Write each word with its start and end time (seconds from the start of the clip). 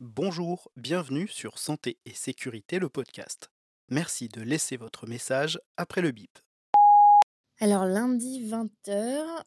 Bonjour, 0.00 0.70
bienvenue 0.76 1.26
sur 1.26 1.58
Santé 1.58 1.98
et 2.06 2.14
Sécurité, 2.14 2.78
le 2.78 2.88
podcast. 2.88 3.50
Merci 3.88 4.28
de 4.28 4.40
laisser 4.42 4.76
votre 4.76 5.08
message 5.08 5.60
après 5.76 6.02
le 6.02 6.12
bip. 6.12 6.38
Alors 7.58 7.84
lundi 7.84 8.48
20h, 8.48 9.42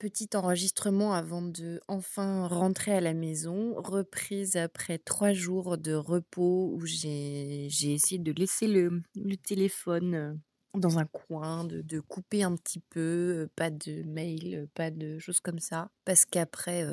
petit 0.00 0.30
enregistrement 0.34 1.14
avant 1.14 1.42
de 1.42 1.80
enfin 1.86 2.48
rentrer 2.48 2.90
à 2.92 3.00
la 3.00 3.14
maison, 3.14 3.74
reprise 3.76 4.56
après 4.56 4.98
trois 4.98 5.32
jours 5.32 5.78
de 5.78 5.94
repos 5.94 6.72
où 6.74 6.84
j'ai 6.86 7.66
essayé 7.66 8.18
de 8.18 8.32
laisser 8.32 8.66
le, 8.66 9.00
le 9.14 9.36
téléphone 9.36 10.14
euh, 10.16 10.34
dans 10.74 10.98
un 10.98 11.06
coin, 11.06 11.64
de, 11.64 11.82
de 11.82 12.00
couper 12.00 12.42
un 12.42 12.56
petit 12.56 12.80
peu, 12.80 13.48
pas 13.56 13.70
de 13.70 14.02
mail, 14.04 14.68
pas 14.74 14.90
de 14.90 15.18
choses 15.18 15.40
comme 15.40 15.58
ça. 15.58 15.90
Parce 16.04 16.24
qu'après 16.24 16.86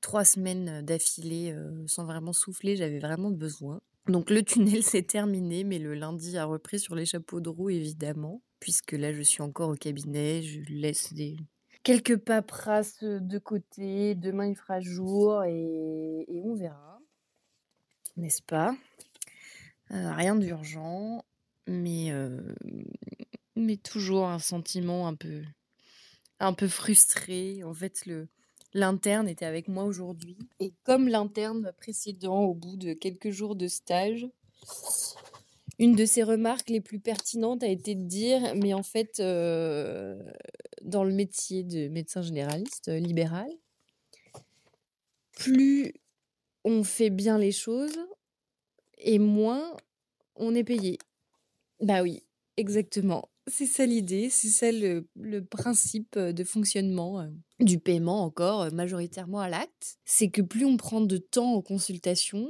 trois 0.00 0.24
semaines 0.24 0.82
d'affilée 0.82 1.56
sans 1.86 2.04
vraiment 2.04 2.32
souffler, 2.32 2.76
j'avais 2.76 2.98
vraiment 2.98 3.30
besoin. 3.30 3.80
Donc 4.08 4.30
le 4.30 4.42
tunnel 4.42 4.82
s'est 4.82 5.02
terminé, 5.02 5.64
mais 5.64 5.78
le 5.78 5.94
lundi 5.94 6.38
a 6.38 6.44
repris 6.44 6.78
sur 6.78 6.94
les 6.94 7.06
chapeaux 7.06 7.40
de 7.40 7.48
roue, 7.48 7.70
évidemment. 7.70 8.42
Puisque 8.60 8.92
là, 8.92 9.12
je 9.12 9.22
suis 9.22 9.42
encore 9.42 9.70
au 9.70 9.74
cabinet, 9.74 10.42
je 10.42 10.60
laisse 10.68 11.12
quelques 11.82 12.16
paperasses 12.16 13.04
de 13.04 13.38
côté. 13.38 14.14
Demain, 14.14 14.46
il 14.46 14.56
fera 14.56 14.80
jour 14.80 15.44
et, 15.44 16.26
on 16.44 16.54
verra. 16.54 16.98
N'est-ce 18.16 18.42
pas? 18.42 18.74
Rien 19.90 20.34
d'urgent 20.34 21.24
mais, 21.66 22.10
euh, 22.12 22.40
mais 23.56 23.76
toujours 23.76 24.26
un 24.26 24.38
sentiment 24.38 25.06
un 25.06 25.14
peu, 25.14 25.42
un 26.40 26.52
peu 26.52 26.68
frustré. 26.68 27.62
En 27.64 27.74
fait, 27.74 28.06
le, 28.06 28.28
l'interne 28.74 29.28
était 29.28 29.46
avec 29.46 29.68
moi 29.68 29.84
aujourd'hui. 29.84 30.36
Et 30.60 30.72
comme 30.84 31.08
l'interne 31.08 31.72
précédent, 31.76 32.42
au 32.42 32.54
bout 32.54 32.76
de 32.76 32.92
quelques 32.92 33.30
jours 33.30 33.56
de 33.56 33.68
stage, 33.68 34.26
une 35.78 35.94
de 35.94 36.04
ses 36.06 36.22
remarques 36.22 36.70
les 36.70 36.80
plus 36.80 37.00
pertinentes 37.00 37.62
a 37.62 37.68
été 37.68 37.94
de 37.94 38.04
dire, 38.06 38.54
mais 38.54 38.72
en 38.72 38.82
fait, 38.82 39.20
euh, 39.20 40.18
dans 40.82 41.04
le 41.04 41.12
métier 41.12 41.64
de 41.64 41.88
médecin 41.88 42.22
généraliste 42.22 42.88
euh, 42.88 42.98
libéral, 42.98 43.48
plus 45.32 45.92
on 46.64 46.82
fait 46.82 47.10
bien 47.10 47.38
les 47.38 47.52
choses 47.52 47.98
et 48.98 49.18
moins 49.18 49.76
on 50.34 50.54
est 50.54 50.64
payé. 50.64 50.98
Bah 51.80 52.02
oui, 52.02 52.22
exactement. 52.56 53.30
C'est 53.48 53.66
ça 53.66 53.86
l'idée, 53.86 54.28
c'est 54.28 54.48
ça 54.48 54.72
le, 54.72 55.06
principe 55.44 56.18
de 56.18 56.44
fonctionnement 56.44 57.28
du 57.60 57.78
paiement 57.78 58.24
encore 58.24 58.72
majoritairement 58.72 59.40
à 59.40 59.48
l'acte. 59.48 59.98
C'est 60.04 60.30
que 60.30 60.42
plus 60.42 60.64
on 60.64 60.76
prend 60.76 61.00
de 61.00 61.16
temps 61.16 61.54
en 61.54 61.62
consultation, 61.62 62.48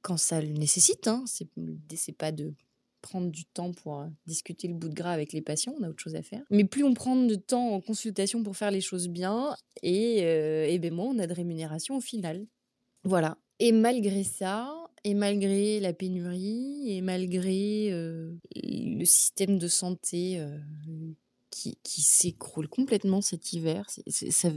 quand 0.00 0.16
ça 0.16 0.40
le 0.40 0.52
nécessite, 0.52 1.06
hein, 1.06 1.24
c'est 1.26 2.16
pas 2.16 2.32
de 2.32 2.54
prendre 3.02 3.30
du 3.30 3.44
temps 3.44 3.72
pour 3.72 4.06
discuter 4.26 4.68
le 4.68 4.74
bout 4.74 4.88
de 4.88 4.94
gras 4.94 5.12
avec 5.12 5.32
les 5.32 5.42
patients, 5.42 5.74
on 5.78 5.82
a 5.82 5.88
autre 5.88 6.02
chose 6.02 6.16
à 6.16 6.22
faire. 6.22 6.42
Mais 6.50 6.64
plus 6.64 6.82
on 6.82 6.94
prend 6.94 7.14
de 7.14 7.34
temps 7.34 7.70
en 7.70 7.80
consultation 7.80 8.42
pour 8.42 8.56
faire 8.56 8.70
les 8.70 8.80
choses 8.80 9.08
bien, 9.08 9.54
et, 9.82 10.20
et 10.20 10.78
ben 10.78 10.94
moins 10.94 11.06
on 11.14 11.18
a 11.18 11.26
de 11.26 11.34
rémunération 11.34 11.96
au 11.96 12.00
final. 12.00 12.46
Voilà. 13.04 13.38
Et 13.58 13.72
malgré 13.72 14.24
ça, 14.24 14.74
et 15.06 15.14
malgré 15.14 15.78
la 15.78 15.92
pénurie, 15.92 16.90
et 16.90 17.00
malgré 17.00 17.92
euh, 17.92 18.32
le 18.56 19.04
système 19.04 19.56
de 19.56 19.68
santé 19.68 20.40
euh, 20.40 20.58
qui, 21.50 21.78
s'écroule 22.02 22.66
complètement 22.66 23.20
cet 23.20 23.52
hiver, 23.52 23.86
c'est- 23.88 24.32
ça, 24.32 24.48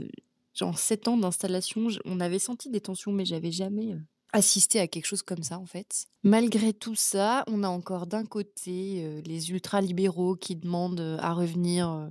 genre 0.52 0.76
7 0.76 1.06
ans 1.06 1.16
d'installation, 1.16 1.86
on 2.04 2.18
avait 2.18 2.40
senti 2.40 2.68
des 2.68 2.80
tensions, 2.80 3.12
mais 3.12 3.24
j'avais 3.24 3.52
jamais 3.52 3.92
euh, 3.92 4.00
assisté 4.32 4.80
à 4.80 4.88
quelque 4.88 5.06
chose 5.06 5.22
comme 5.22 5.44
ça 5.44 5.56
en 5.56 5.66
fait. 5.66 6.06
Malgré 6.24 6.72
tout 6.72 6.96
ça, 6.96 7.44
on 7.46 7.62
a 7.62 7.68
encore 7.68 8.08
d'un 8.08 8.24
côté 8.24 9.04
euh, 9.04 9.20
les 9.24 9.52
ultra-libéraux 9.52 10.34
qui 10.34 10.56
demandent 10.56 11.16
à 11.20 11.32
revenir 11.32 12.10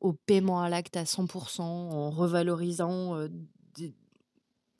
au 0.00 0.12
paiement 0.12 0.60
à 0.60 0.68
l'acte 0.68 0.98
à 0.98 1.04
100% 1.04 1.62
en 1.62 2.10
revalorisant 2.10 3.26
des 3.74 3.94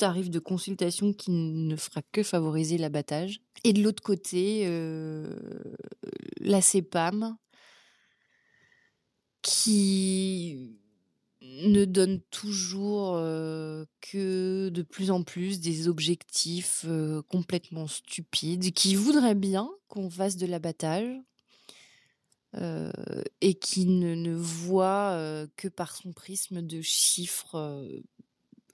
tarifs 0.01 0.31
de 0.31 0.39
consultation 0.39 1.13
qui 1.13 1.31
ne 1.31 1.77
fera 1.77 2.01
que 2.11 2.23
favoriser 2.23 2.79
l'abattage. 2.79 3.43
Et 3.65 3.75
de 3.75 3.83
l'autre 3.83 4.03
côté, 4.03 4.63
euh, 4.65 5.37
la 6.41 6.63
CEPAM 6.63 7.37
qui 9.43 10.79
ne 11.43 11.85
donne 11.85 12.23
toujours 12.31 13.13
euh, 13.15 13.85
que 14.01 14.71
de 14.71 14.83
plus 14.83 15.11
en 15.11 15.23
plus 15.23 15.61
des 15.61 15.87
objectifs 15.87 16.87
euh, 16.89 17.21
complètement 17.29 17.87
stupides, 17.87 18.73
qui 18.73 18.95
voudrait 18.95 19.35
bien 19.35 19.71
qu'on 19.89 20.09
fasse 20.09 20.37
de 20.37 20.47
l'abattage 20.47 21.15
et 23.41 23.55
qui 23.55 23.87
ne, 23.87 24.35
voit 24.35 25.47
que 25.57 25.69
par 25.69 25.95
son 25.95 26.13
prisme 26.13 26.63
de 26.63 26.81
chiffres 26.81 27.87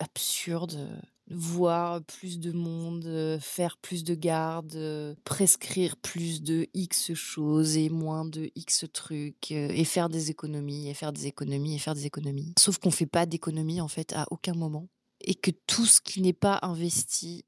absurdes, 0.01 0.77
euh, 0.77 1.01
voir 1.29 2.03
plus 2.03 2.39
de 2.39 2.53
monde, 2.53 3.05
euh, 3.07 3.39
faire 3.41 3.77
plus 3.77 4.05
de 4.05 4.15
gardes, 4.15 4.77
euh, 4.77 5.15
prescrire 5.25 5.97
plus 5.97 6.43
de 6.43 6.67
X 6.75 7.15
choses 7.15 7.77
et 7.77 7.89
moins 7.89 8.25
de 8.25 8.51
X 8.55 8.85
trucs, 8.93 9.51
et 9.51 9.85
faire 9.85 10.09
des 10.09 10.31
économies, 10.31 10.89
et 10.89 10.95
faire 10.95 11.13
des 11.13 11.27
économies, 11.27 11.75
et 11.75 11.79
faire 11.79 11.95
des 11.95 12.07
économies. 12.07 12.55
Sauf 12.59 12.79
qu'on 12.79 12.91
fait 12.91 13.07
pas 13.07 13.27
d'économies 13.27 13.81
en 13.81 13.89
fait 13.89 14.13
à 14.13 14.27
aucun 14.31 14.55
moment. 14.55 14.89
Et 15.21 15.35
que 15.35 15.51
tout 15.67 15.87
ce 15.87 16.01
qui 16.01 16.21
n'est 16.21 16.33
pas 16.33 16.59
investi 16.63 17.45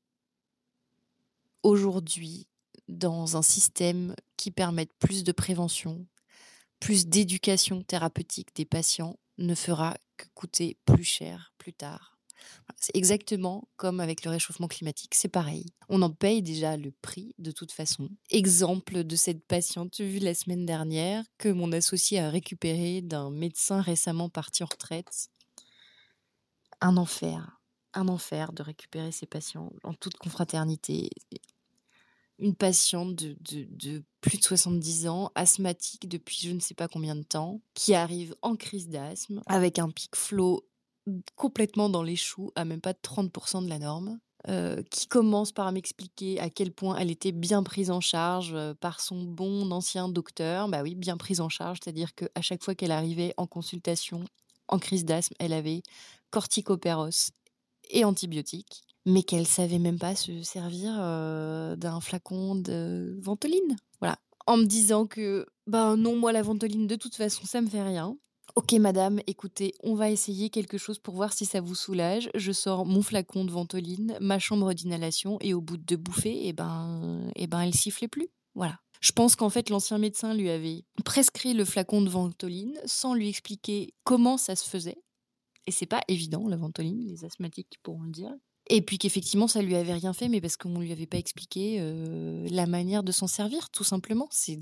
aujourd'hui 1.63 2.49
dans 2.89 3.37
un 3.37 3.43
système 3.43 4.15
qui 4.37 4.51
permette 4.51 4.93
plus 4.99 5.23
de 5.23 5.33
prévention, 5.33 6.07
plus 6.81 7.07
d'éducation 7.07 7.83
thérapeutique 7.83 8.55
des 8.55 8.65
patients 8.65 9.19
ne 9.37 9.55
fera 9.55 9.97
que 10.17 10.27
coûter 10.35 10.77
plus 10.85 11.05
cher 11.05 11.53
plus 11.59 11.73
tard. 11.73 12.18
C'est 12.77 12.95
exactement 12.95 13.69
comme 13.77 14.01
avec 14.01 14.25
le 14.25 14.31
réchauffement 14.31 14.69
climatique, 14.69 15.15
c'est 15.15 15.29
pareil. 15.29 15.67
On 15.89 16.03
en 16.03 16.11
paye 16.11 16.43
déjà 16.43 16.77
le 16.77 16.91
prix 16.91 17.35
de 17.39 17.51
toute 17.51 17.73
façon. 17.73 18.09
Exemple 18.31 19.05
de 19.05 19.17
cette 19.17 19.45
patiente 19.47 20.01
vue 20.01 20.19
la 20.19 20.35
semaine 20.35 20.67
dernière 20.67 21.25
que 21.39 21.49
mon 21.49 21.73
associé 21.73 22.21
a 22.21 22.31
récupéré 22.31 23.03
d'un 23.03 23.31
médecin 23.31 23.81
récemment 23.81 24.29
parti 24.29 24.63
en 24.63 24.67
retraite. 24.71 25.29
Un 26.81 26.97
enfer, 26.97 27.61
un 27.95 28.09
enfer 28.09 28.53
de 28.53 28.63
récupérer 28.65 29.13
ces 29.13 29.27
patients 29.27 29.73
en 29.85 29.95
toute 29.95 30.17
confraternité 30.17 31.09
une 32.39 32.55
patiente 32.55 33.15
de, 33.17 33.37
de- 33.41 33.67
de 33.71 34.05
plus 34.21 34.39
de 34.39 34.45
70 34.45 35.09
ans, 35.09 35.33
asthmatique 35.35 36.09
depuis 36.09 36.39
je 36.43 36.53
ne 36.53 36.61
sais 36.61 36.75
pas 36.75 36.89
combien 36.89 37.17
de 37.17 37.23
temps, 37.23 37.61
qui 37.75 37.95
arrive 37.95 38.35
en 38.43 38.55
crise 38.57 38.89
d'asthme 38.89 39.43
avec 39.47 39.79
un 39.79 39.91
pic 39.91 40.15
flow 40.15 40.65
complètement 41.37 41.89
dans 41.89 42.03
les 42.03 42.17
choux, 42.17 42.51
à 42.57 42.65
même 42.65 42.81
pas 42.81 42.93
30% 42.95 43.63
de 43.65 43.69
la 43.69 43.79
norme. 43.79 44.19
euh, 44.49 44.83
qui 44.91 45.09
commence 45.09 45.51
par 45.53 45.73
m'expliquer 45.73 46.39
à 46.39 46.49
quel 46.49 46.71
point 46.73 46.97
elle 46.97 47.11
était 47.11 47.33
bien 47.33 47.65
prise 47.65 47.91
en 47.91 48.01
charge 48.01 48.53
euh, 48.55 48.73
par 48.73 49.01
son 49.01 49.23
bon 49.25 49.71
ancien 49.73 50.09
docteur. 50.09 50.69
Bah 50.69 50.83
oui, 50.83 50.95
bien 50.95 51.17
prise 51.17 51.41
en 51.41 51.49
charge, 51.49 51.79
c'est-à-dire 51.83 52.15
qu'à 52.15 52.41
chaque 52.41 52.63
fois 52.63 52.75
qu'elle 52.77 52.93
arrivait 52.93 53.35
en 53.37 53.47
consultation 53.49 54.25
en 54.69 54.79
crise 54.79 55.05
d'asthme, 55.05 55.35
elle 55.41 55.53
avait 55.53 55.83
corticopéros 56.31 57.31
et 57.91 58.05
antibiotiques, 58.05 58.83
mais 59.07 59.23
qu'elle 59.23 59.47
savait 59.47 59.79
même 59.79 59.99
pas 59.99 60.15
se 60.15 60.43
servir 60.43 60.95
euh, 60.99 61.75
d'un 61.77 62.01
flacon 62.01 62.55
de 62.55 63.19
ventoline. 63.21 63.77
Voilà. 64.01 64.19
En 64.47 64.57
me 64.57 64.67
disant 64.67 65.07
que, 65.07 65.47
ben 65.67 65.97
non, 65.97 66.17
moi 66.17 66.33
la 66.33 66.43
ventoline, 66.43 66.87
de 66.87 66.97
toute 66.97 67.17
façon, 67.17 67.45
ça 67.45 67.61
me 67.61 67.69
fait 67.69 67.83
rien. 67.83 68.17
Ok, 68.59 68.73
madame, 68.73 69.21
écoutez, 69.29 69.73
on 69.85 69.95
va 69.95 70.11
essayer 70.11 70.51
quelque 70.51 70.79
chose 70.79 70.99
pour 70.99 71.15
voir 71.15 71.33
si 71.33 71.47
ça 71.47 71.61
vous 71.61 71.77
soulage. 71.77 72.29
Je 72.35 72.51
sors 72.51 72.87
mon 72.87 73.03
flacon 73.03 73.45
de 73.45 73.53
ventoline, 73.53 74.19
ma 74.21 74.41
chambre 74.41 74.73
d'inhalation, 74.73 75.39
et 75.41 75.55
au 75.55 75.61
bout 75.61 75.77
de 75.77 75.85
deux 75.85 75.97
bouffées, 75.97 76.49
eh 76.49 76.53
ben, 76.53 77.31
eh 77.37 77.47
ben, 77.47 77.61
elle 77.61 77.73
sifflait 77.73 78.09
plus. 78.09 78.27
Voilà. 78.57 78.81
Je 79.01 79.13
pense 79.13 79.37
qu'en 79.37 79.49
fait, 79.49 79.71
l'ancien 79.71 79.99
médecin 79.99 80.35
lui 80.35 80.51
avait 80.51 80.85
prescrit 81.05 81.55
le 81.55 81.65
flacon 81.65 82.03
de 82.03 82.09
ventoline 82.09 82.77
sans 82.85 83.15
lui 83.15 83.29
expliquer 83.29 83.95
comment 84.03 84.37
ça 84.37 84.57
se 84.57 84.69
faisait. 84.69 84.99
Et 85.69 85.71
c'est 85.71 85.87
pas 85.87 86.03
évident, 86.09 86.49
la 86.49 86.57
ventoline, 86.57 87.07
les 87.07 87.25
asthmatiques 87.25 87.79
pourront 87.85 88.03
le 88.03 88.11
dire. 88.11 88.35
Et 88.71 88.83
puis 88.83 88.99
qu'effectivement, 88.99 89.49
ça 89.49 89.63
lui 89.63 89.75
avait 89.77 89.95
rien 89.95 90.13
fait, 90.13 90.29
mais 90.29 90.43
parce 90.43 90.59
qu'on 90.59 90.81
lui 90.81 90.93
avait 90.93 91.07
pas 91.07 91.17
expliqué 91.17 91.79
euh, 91.81 92.47
la 92.51 92.67
manière 92.67 93.03
de 93.03 93.13
s'en 93.13 93.27
servir, 93.27 93.71
tout 93.71 93.85
simplement. 93.85 94.29
C'est 94.31 94.59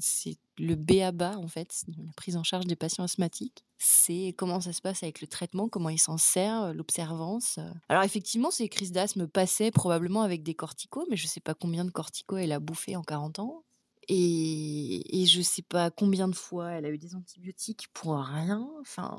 le 0.59 0.77
B 0.77 1.01
à 1.03 1.11
bas, 1.11 1.37
en 1.39 1.49
fait, 1.49 1.85
la 1.89 2.13
prise 2.17 2.37
en 2.37 2.45
charge 2.45 2.67
des 2.67 2.77
patients 2.77 3.03
asthmatiques. 3.03 3.65
C'est 3.79 4.35
comment 4.39 4.61
ça 4.61 4.73
se 4.73 4.81
passe 4.81 5.03
avec 5.03 5.21
le 5.21 5.27
traitement, 5.27 5.69
comment 5.69 5.89
il 5.89 5.99
s'en 5.99 6.19
sert, 6.19 6.73
l'observance. 6.73 7.59
Alors 7.89 8.05
effectivement, 8.05 8.51
ces 8.51 8.69
crises 8.69 8.93
d'asthme 8.93 9.27
passaient 9.27 9.73
probablement 9.73 10.23
avec 10.23 10.45
des 10.45 10.55
corticos, 10.55 11.05
mais 11.11 11.17
je 11.17 11.27
sais 11.27 11.41
pas 11.41 11.55
combien 11.55 11.85
de 11.85 11.91
corticos 11.91 12.39
elle 12.39 12.53
a 12.53 12.61
bouffé 12.61 12.97
en 12.97 13.03
40 13.03 13.41
ans. 13.41 13.65
Et, 14.09 15.21
et 15.21 15.27
je 15.27 15.43
sais 15.43 15.63
pas 15.63 15.91
combien 15.91 16.29
de 16.29 16.37
fois 16.37 16.71
elle 16.71 16.87
a 16.87 16.91
eu 16.91 16.99
des 16.99 17.17
antibiotiques 17.17 17.89
pour 17.93 18.17
rien. 18.17 18.71
Enfin, 18.81 19.19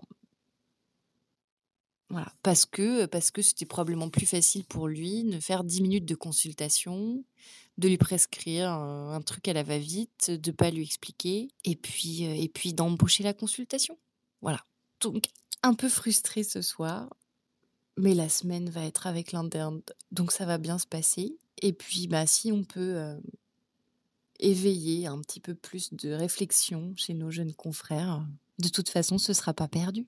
Voilà, 2.09 2.31
parce 2.42 2.65
que, 2.65 3.06
parce 3.06 3.31
que 3.31 3.42
c'était 3.42 3.65
probablement 3.65 4.09
plus 4.09 4.25
facile 4.25 4.63
pour 4.63 4.88
lui 4.88 5.24
de 5.25 5.39
faire 5.42 5.63
10 5.65 5.81
minutes 5.81 6.06
de 6.06 6.15
consultation, 6.15 7.24
de 7.77 7.88
lui 7.89 7.98
prescrire 7.98 8.71
un, 8.71 9.13
un 9.13 9.21
truc 9.21 9.48
à 9.50 9.54
la 9.54 9.63
va-vite, 9.63 10.31
de 10.31 10.51
pas 10.51 10.71
lui 10.71 10.83
expliquer, 10.83 11.50
et 11.65 11.75
puis, 11.75 12.25
euh, 12.25 12.33
et 12.33 12.48
puis 12.48 12.74
d'embaucher 12.74 13.24
la 13.24 13.33
consultation. 13.33 13.98
Voilà. 14.42 14.63
Donc, 15.01 15.25
un 15.63 15.74
peu 15.74 15.89
frustré 15.89 16.44
ce 16.44 16.62
soir, 16.62 17.09
mais 17.98 18.13
la 18.13 18.30
semaine 18.30 18.69
va 18.69 18.86
être 18.86 19.07
avec 19.07 19.31
l'interne, 19.31 19.81
donc 20.12 20.31
ça 20.31 20.45
va 20.45 20.57
bien 20.57 20.77
se 20.77 20.88
passer. 20.88 21.38
Et 21.62 21.74
puis, 21.74 22.07
bah, 22.07 22.25
si 22.25 22.51
on 22.51 22.63
peut 22.63 22.95
euh, 22.98 23.19
éveiller 24.39 25.07
un 25.07 25.19
petit 25.19 25.39
peu 25.39 25.56
plus 25.56 25.94
de 25.94 26.12
réflexion 26.12 26.94
chez 26.95 27.13
nos 27.13 27.31
jeunes 27.31 27.53
confrères, 27.53 28.25
de 28.60 28.69
toute 28.69 28.89
façon, 28.89 29.18
ce 29.18 29.33
sera 29.33 29.53
pas 29.53 29.68
perdu. 29.68 30.07